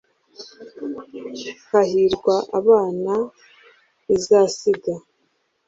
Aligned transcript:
hahirwa 1.69 2.35
abana 2.59 3.13
izasiga 4.15 4.93